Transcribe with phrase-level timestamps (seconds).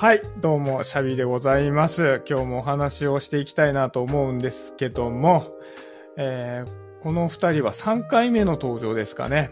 [0.00, 2.22] はい、どうも、シャビでございます。
[2.26, 5.54] 今日もお話をしていきたいなと思うんですけども、
[6.16, 9.50] えー、この二人は3回目の登場ですかね。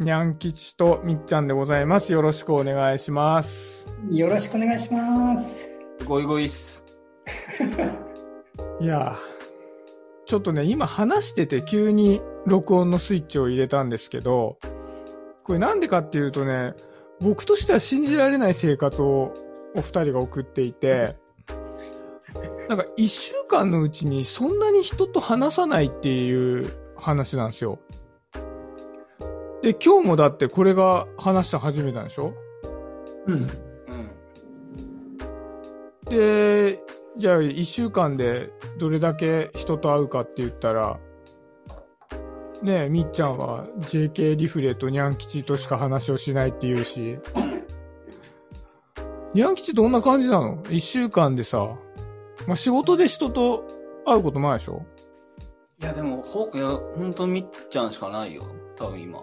[0.00, 2.14] にゃん吉とみっちゃんでございます。
[2.14, 3.86] よろしくお願いします。
[4.10, 5.68] よろしくお願いします。
[6.06, 6.82] ゴイゴイっす。
[8.80, 14.56] いやー、ちょっとね、今話してて急に録音のスイッチを入れたんですけど、
[15.42, 16.72] これなんでかっていうとね、
[17.20, 19.34] 僕としては信じられない生活を
[19.74, 21.16] お二人が送っていて、
[22.68, 27.78] なんか一週間のうちにそんなに人と話さないっていう話なんですよ。
[29.62, 32.34] で、今日もだってこれが話した初めてなんでしょ？
[33.26, 33.34] うん。
[33.34, 33.48] うん。
[36.06, 36.80] で、
[37.16, 40.98] じゃあ一週間でどれだけ人と会うかって言ったら、
[42.62, 47.18] ねえ、みっちゃんは JK リフレとニャン吉としか話をしないって言うし、
[49.34, 50.62] ニャン吉どんな感じなの？
[50.70, 51.76] 一週間でさ、
[52.46, 53.64] まあ、仕事で人と
[54.04, 54.84] 会うことないでしょ？
[55.80, 58.44] いや、でも、ほ、いや、ほんとみっちゃんしかないよ。
[58.76, 59.22] 多分今。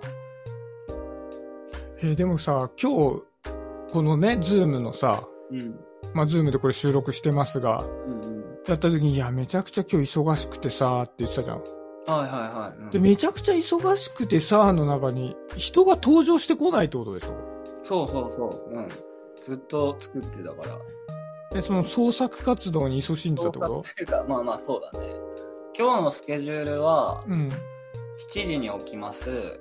[2.01, 3.23] えーでもさ、今日、
[3.91, 5.79] このね、 Zoom のさ、うん。
[6.13, 8.43] まあ、 Zoom でこれ収録してますが、うんうん。
[8.67, 11.57] やった時に、いや、めちゃくちゃ今日忙しくてさ、って言ってたじゃん。
[11.59, 12.77] はいはいはい。
[12.77, 17.33] うんで、めちゃくちゃ忙しくてさ、の中に人が登場してこないってことでしょ？
[17.83, 18.75] そうそうそう。
[18.75, 18.87] うん。
[19.45, 20.77] ずっと作ってたから。
[21.55, 23.79] え、その創作活動に勤しんでたってこと？
[23.81, 25.15] っていうか、まあまあそうだね。
[25.77, 27.49] 今日のスケジュールは、うん。
[28.31, 29.59] 7時に起きます。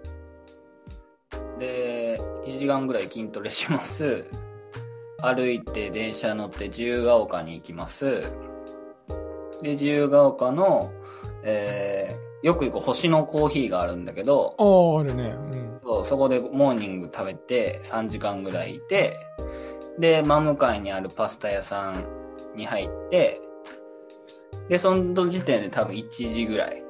[1.59, 4.25] で、1時間ぐらい筋トレします。
[5.21, 8.23] 歩いて電車乗って自由が丘に行きます。
[9.63, 10.93] で、自由が丘の、
[11.43, 15.35] えー、よく行く星のコーヒーがあるんだけど、ああ、あるね。
[15.53, 15.81] うん。
[15.83, 19.17] そうそこでモーニング食べて3時間ぐらいいて、
[19.99, 22.05] で、真向かいにあるパスタ屋さん
[22.55, 23.41] に入って、
[24.69, 26.85] で、その時点で多分1時ぐらい。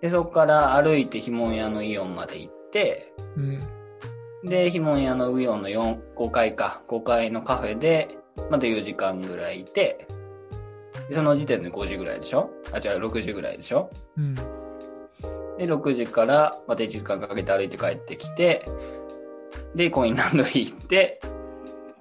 [0.00, 3.60] で、そこから歩いてひもん屋のイオンまで行って、うん。
[4.48, 8.16] で、ひもん屋のイオンの4、5階か、5階のカフェで、
[8.50, 10.06] また4時間ぐらいいて、
[11.08, 12.50] でその時点で5時ぐらいでしょ？
[12.72, 13.90] あ、違う、6時ぐらいでしょ？
[14.16, 14.34] うん。
[14.34, 14.42] で、
[15.64, 18.64] 6時からまた1時間かけて歩いて帰ってきて、
[19.74, 21.20] で、コインランドリー行って、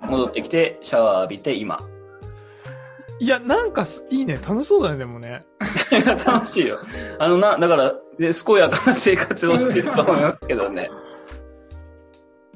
[0.02, 1.80] 戻ってきて、シャワー浴びて、今。
[3.20, 4.36] いや、なんかす、いいね。
[4.36, 5.44] 楽しそうだね、でもね。
[6.26, 6.78] 楽しいよ。
[7.20, 10.90] あのな、だから、で、健やかな生活をしてると思いますけどね。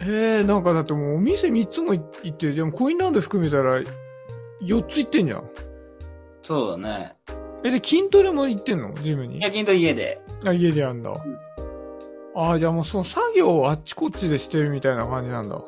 [0.03, 3.79] へえ、なんかだってもうお店3つも行って、でもコインランド含めたら
[4.61, 5.49] 4つ行ってんじゃん。
[6.41, 7.15] そうだね。
[7.63, 8.93] え、で、筋トレも行ってんの？
[8.95, 9.39] ジムに？
[9.39, 10.19] 夜勤と家で。
[10.43, 11.11] あ、家でやんだ。
[12.35, 15.61] ああ、じゃあもうその作業をあっちこっちでしてるみたいな感じなんだ。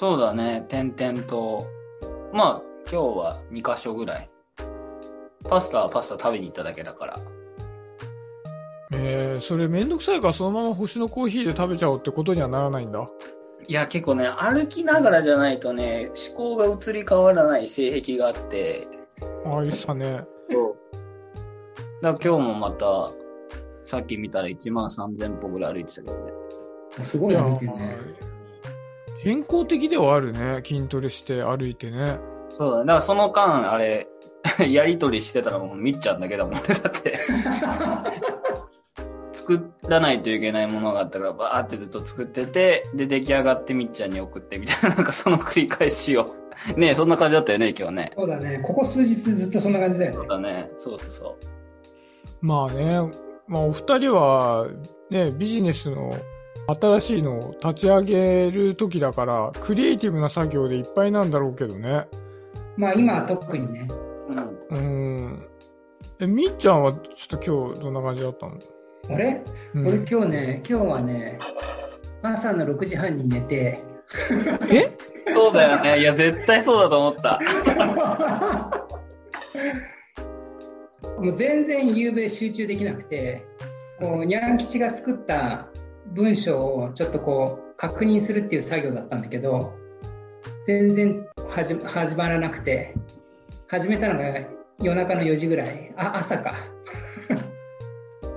[0.00, 1.66] そうだね、点々と。
[2.32, 4.30] まあ、今日は2箇所ぐらい。
[5.46, 7.18] パスタはパスタ食べに行っただけだから。
[8.92, 13.10] えー、それめんどくさいからそのまま星のコーヒーで食べちゃおうってことにはならないんだ？
[13.68, 18.88] いや、結構ね、歩きながらじゃないとね、思考が移り変わらない性癖があって、
[19.44, 20.24] ああ、いいっすかね。
[20.50, 20.76] そう。
[22.02, 23.10] だから今日もまた、
[23.84, 26.32] さっき見たら1万3000歩ぐらい歩いてたけどね。
[27.02, 28.39] すごい歩いてるね。
[29.22, 30.62] 健康的ではあるね。
[30.66, 32.18] 筋トレして歩いてね。
[32.56, 32.86] そうだね。
[32.86, 34.08] だからその間、あれ、
[34.70, 36.62] やりとりしてたらもうみっちゃんだけだもんね。
[36.68, 37.18] だって。
[39.32, 46.34] 作らないといけないものがあったから、バーってずっと作ってて、で、出来上がってみっちゃんに送ってみたいな、なんかその繰り返しを。
[46.76, 48.12] ねえそんな感じだったよね、今日ね。
[48.16, 48.60] そうだね。
[48.62, 50.28] ここ数日ずっとそんな感じだよそうね。
[50.28, 50.70] だね。
[50.76, 52.46] そうそう。
[52.46, 53.10] まあね、
[53.48, 54.66] まあお二人は
[55.10, 56.14] ね、ビジネスの
[56.74, 62.06] 新しいのを立ち上げる時だから、クリエイティブな作業でいっぱいなんだろうけどね。
[62.76, 63.88] まあ今は特にね。
[64.28, 64.38] うん。
[64.38, 65.46] うーん。
[66.20, 68.58] え、みっちゃんはちょっと今日どんな感じだったの？
[69.08, 69.42] 俺、
[69.74, 71.38] うん俺今日ね、今日はね、
[72.22, 73.82] 朝の6時半に寝て、
[74.70, 74.96] え？
[75.32, 76.00] そうだよね。
[76.00, 77.40] いや、絶対そうだと思った。
[81.18, 83.44] もう全然夕べ集中できなくて、
[84.00, 85.68] もうにゃん吉が作った
[86.12, 89.74] 文章をちょっとこう確認するっていう作業だったんだけど、
[90.66, 92.94] 全然始始まらなくて、
[93.68, 94.40] 始めたのが
[94.80, 95.92] 夜中の4時ぐらい。
[95.96, 96.54] あ、朝か。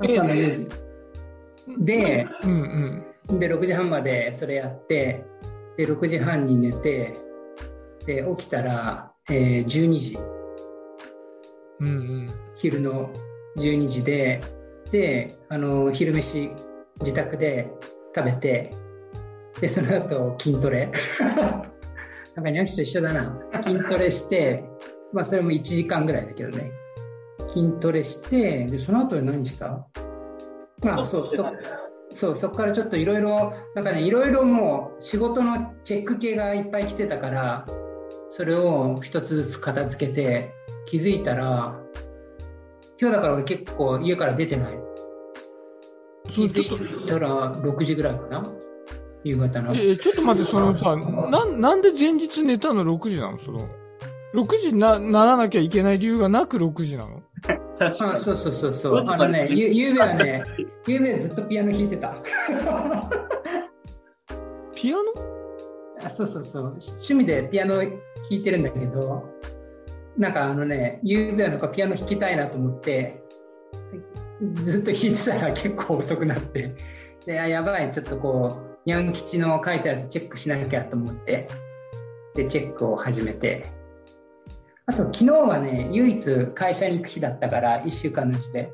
[0.04, 1.86] え 朝の4時。
[1.86, 3.40] で、うんうん。
[3.40, 5.24] で、6時半までそれやって、
[5.78, 7.14] で、6時半に寝て、
[8.06, 10.18] で、起きたら、えー12時。
[11.80, 12.30] うんうん。
[12.56, 13.10] 昼の
[13.58, 14.42] 12時で、
[14.92, 16.52] で、あの、昼飯、
[17.04, 17.70] 自宅で
[18.16, 18.72] 食べて、
[19.62, 20.92] で、その後筋トレ。
[22.36, 23.40] なんかニャン吉と一緒だな。
[23.64, 24.64] 筋トレして、
[25.12, 26.72] まあそれも1時間ぐらいだけどね。
[27.50, 29.86] 筋トレして、で、その後に何した？
[30.82, 31.46] まあそう、そ
[32.14, 37.66] そう、そこからちょっといろいろ、なんかね、いろいろもう仕事のチェック系がいっぱい来てたから、
[38.30, 40.52] それを一つずつ片付けて、
[40.86, 41.80] 気づいたら、
[43.00, 44.83] 今日だから俺結構家から出てない。
[46.34, 48.44] 気そうちょっとづいたら6時ぐらいかな？
[49.24, 49.74] 夕方の。
[49.76, 53.40] え、ちょっと待って、そのさ、なん、なんで前日寝たの？6時なの？
[53.40, 53.70] その、
[54.34, 57.22] 6時にな、ならなきゃいけない理由がなく6時なの？
[57.80, 59.06] あそうそうそうそう。
[59.08, 60.44] あのね、ゆゆうべはね、
[60.88, 62.16] ゆうべずっとピアノ弾いてた。
[64.76, 65.04] ピアノ？
[66.06, 66.64] あそうそうそう。
[66.64, 67.92] 趣味でピアノ弾
[68.30, 69.24] いてるんだけど、
[70.18, 73.23] なんかあのね、ゆうべはなんかピアノ弾きたいなと思って、
[74.64, 76.76] ずっと弾いてたら結構遅くなって、
[77.26, 81.48] で、あ、やばい、ちょっとこう、ニャン吉の書いたやつチェックしなきゃと思って、
[82.36, 83.72] で、チェックを始めて、
[84.86, 88.72] あと昨日はね、唯一会社に行く日だったから、1週間のうちで、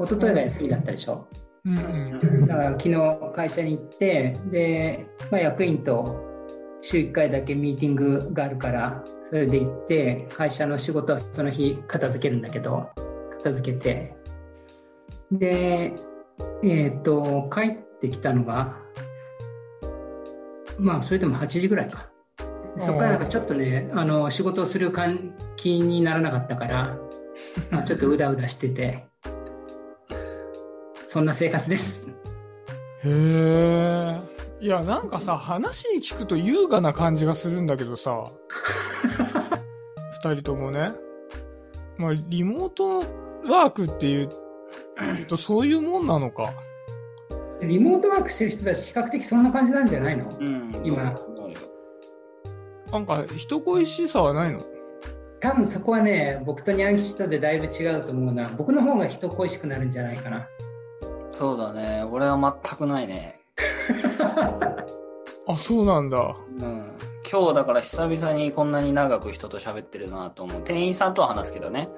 [0.00, 1.28] 一昨日が休みだったでしょ？
[1.64, 2.46] うんうん。
[2.48, 6.20] だから昨日会社に行って、で、まあ、役員と
[6.80, 12.88] 週1回だけミーティングがあるから、それで行って、会社の仕事はその日片付けるんだけど、
[13.38, 14.16] 片付けて、
[15.32, 15.94] で、
[16.62, 18.76] えっ、と、帰ってきたのが、
[20.78, 22.08] まあ、それでも8時ぐらいか。
[22.76, 26.98] そこからなんかちょっとね、あの、仕事をする感気にならなかったから、
[27.70, 29.06] まあ、ちょっとうだうだしてて、
[31.06, 32.06] そんな生活です。
[33.04, 34.20] へえ。
[34.60, 38.24] いや、なんかさ、話に聞くと優雅な感じがするんだけどさ、
[40.24, 40.92] 二人ともね。
[41.98, 42.98] まあ、リモート
[43.50, 44.30] ワークっていう
[45.28, 46.52] と、そういうもんなのか。
[47.60, 50.28] リモートワークしてる人たち、比較的そんな感じなんじゃないの？
[50.40, 50.80] うん。
[50.84, 51.10] 今な
[52.98, 54.60] んか、人恋しさはないの？
[55.40, 58.48] 多分そこはね、僕とニャン吉とでだいぶ違うと思うな。
[58.56, 60.46] 僕の方が人恋しくなるんじゃないかな。
[61.32, 62.04] そうだね。
[62.04, 63.40] 俺は全くないね。
[65.48, 66.36] あ、そうなんだ。
[66.58, 66.92] うん。
[67.30, 70.62] 今日だから久々にこんなに長く人と喋ってるなと思う。
[70.62, 71.88] 店員さんとは話すけどね。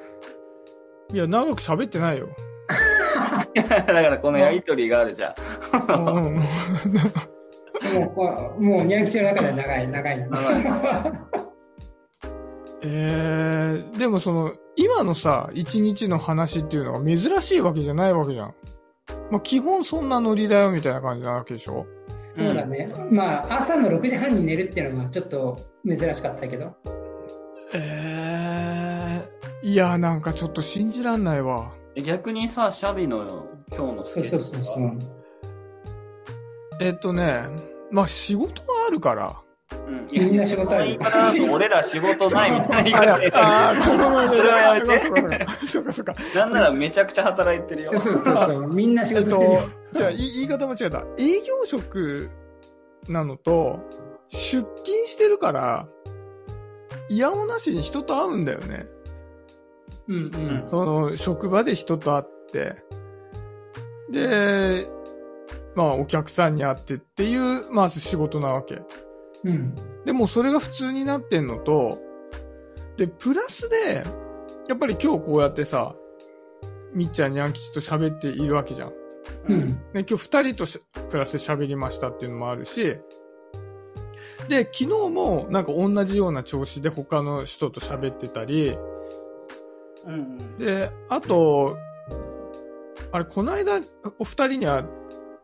[1.12, 2.28] いや、長く喋ってないよ。
[3.54, 5.34] だからこのやりとりがあるじゃん。
[7.94, 10.28] もう、もうニャン吉の中では長い、長い。
[12.82, 18.54] えー、でもその、今のさ、一日の話っていうのが珍しいわけじゃないわけじゃん。
[19.30, 21.86] まあ、基本そんなノリだよみたいな感じなわけでしょ
[22.38, 22.92] そうだね。
[23.10, 26.74] まあ、朝の6時半に寝るっていうのはちょっと珍しかったけど。
[27.74, 31.72] えー、いや、なんかちょっと信じらんないわ。
[32.02, 34.98] 逆にさ、シャビの今日のスそうそうケジュールそうそう。
[36.80, 37.46] えっとね、
[37.90, 39.36] まあ仕事があるから。
[39.86, 46.14] うんみんな仕事あるいや言い方だと俺ら仕事ないみたいな言い、あー、ごめんごめんそれはやめてそうかそうかそうかそうか。
[46.34, 48.00] なんならめちゃくちゃ働いてるよ。
[48.00, 48.66] そうそうそう。
[48.74, 49.60] みんな仕えっと事してるよ。、
[49.92, 51.04] じゃあ言い言い方間違えた。
[51.18, 52.30] 営業職
[53.08, 53.80] なのと、
[54.28, 55.86] 出勤してるから、
[57.08, 58.86] いやおなしに人と会うんだよね。
[60.08, 60.66] うんうん。
[60.70, 62.76] その、職場で人と会って、
[64.10, 64.86] で、
[65.74, 68.82] まあお客さんに会ってっていう、まあ仕事なわけ。
[69.44, 69.74] うん。
[70.04, 71.98] でもそれが普通になってんのと、
[72.96, 74.04] で、プラスで、
[74.68, 75.94] やっぱり今日こうやってさ、
[76.92, 78.92] みっちゃんにゃん吉と喋っているわけじゃん。
[79.48, 79.66] うん。
[79.68, 80.80] ね、今日二人とし
[81.10, 82.98] プラスで喋りましたっていうのもあるし、
[84.48, 88.76] で、昨日もなんか同じような調子で他の人と喋ってたり、
[90.06, 90.58] うん。
[90.58, 91.78] で、あと、
[93.12, 93.80] あれ、この間、
[94.18, 94.84] お二人には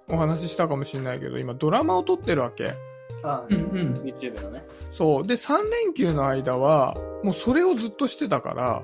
[0.09, 2.75] お話ししたかもしれないけど、今ドラマを撮ってるわけ。
[3.23, 3.93] あうんうん。
[4.03, 4.65] YouTube のね。
[4.91, 5.27] そう。
[5.27, 8.83] で、3連休の間は、もうそれをずっとしてたから、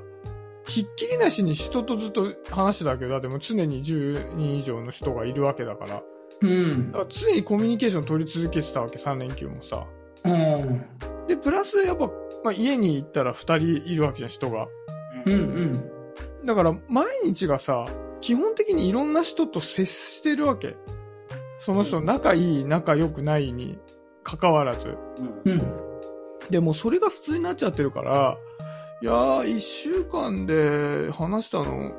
[0.67, 6.03] ひっきりなしに人とずっと話してたけど、でも常に10人以上の人がいるわけだから、
[6.43, 6.99] うんだ。
[6.99, 9.87] から常にコミュニケーション取り続けてたわけ、3連休もさ。
[10.25, 10.85] うん。
[11.29, 12.11] で、プラスやっぱ、
[12.45, 13.37] まあ、家に行ったら2
[13.83, 14.67] 人いるわけじゃん、人が。
[15.27, 15.37] うんう
[16.43, 16.47] ん。
[16.47, 17.87] だから、毎日がさ、
[18.21, 20.77] 基本的にいろんな人と接してるわけ。
[21.59, 23.79] その人、仲いい、仲良くないに
[24.23, 24.97] 関わらず。
[25.45, 25.53] うん。
[25.53, 25.63] うん。
[26.51, 28.37] でもそれが普通になっちゃってるから、
[29.03, 31.93] いやー、一週間で話したの、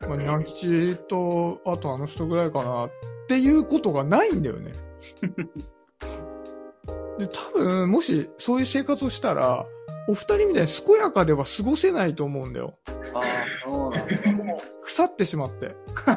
[0.00, 2.90] まあ、にゃん吉と、あとあの人ぐらいかなっ
[3.28, 4.72] ていうことがないんだよね。
[7.18, 9.66] で、多分、もしそういう生活をしたら、
[10.08, 12.74] お二人みたいに健やかでは過ごせないと思うんだよ。
[13.14, 13.22] ああ、
[13.62, 14.62] そうなんだ。
[14.82, 15.76] 腐ってしまって。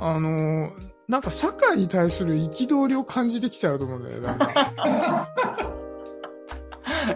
[0.00, 4.26] あのーなんか社会に対する憤りを感じてきちゃうと思うんだよね。
[4.26, 5.28] なんか、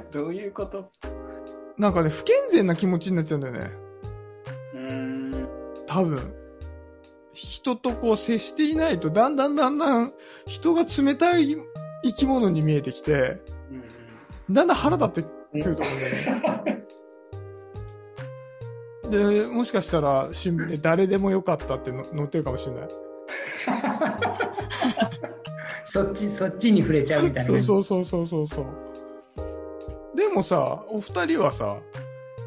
[0.11, 0.91] どういうこと？
[1.77, 3.71] なんかね、不健全な気持ちになっちゃうんだよね。
[4.73, 4.81] うー
[5.43, 5.49] ん。
[5.87, 6.35] 多分。
[7.35, 10.15] 人とこう接していないと、だんだんだんだん
[10.47, 11.59] 人が冷たい
[12.03, 13.52] 生き物に見えてきて、うん
[14.51, 15.29] だんだん腹立ってく
[15.69, 16.83] ると思うんだよね。
[19.11, 22.89] で、もしかしたら新聞で誰でもよかったっての載ってるかもしれない。
[25.85, 27.63] そっち、そっちに触れちゃうみたいなそうね。
[27.63, 28.67] そうそうそうそうそう。
[30.17, 31.79] でもさ、お二人はさ、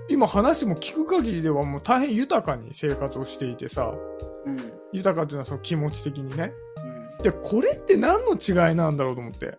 [0.07, 3.93] 今話も聞く限りではもう大変豊かに生活をしていてさ、
[4.45, 4.57] うん。
[4.91, 6.53] 豊かっていうのはその気持ち的にね。
[7.17, 7.23] うん。
[7.23, 9.57] で、これって何の違いなんだろうと思って。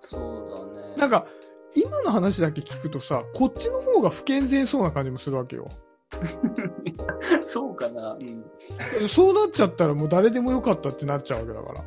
[0.00, 0.75] そうだね。
[0.96, 1.26] なんか、
[1.74, 5.68] 今の話だけ聞くとさ、こっちの方が不健全そうな感じもするわけよ。
[7.46, 8.16] そうかな。
[8.18, 9.08] うん。
[9.08, 11.84] そうなっちゃったらもう誰でもよかったってなっちゃうわけだから。